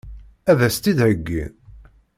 [0.49, 1.53] Ad as-tt-id-heggin?